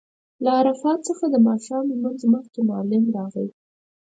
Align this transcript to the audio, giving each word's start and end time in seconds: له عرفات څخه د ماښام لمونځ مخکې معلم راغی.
له 0.43 0.49
عرفات 0.59 0.99
څخه 1.09 1.25
د 1.29 1.35
ماښام 1.47 1.83
لمونځ 1.91 2.21
مخکې 2.33 2.59
معلم 2.69 3.03
راغی. 3.17 3.47